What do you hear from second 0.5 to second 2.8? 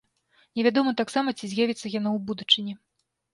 Невядома таксама, ці з'явіцца яно ў будучыні.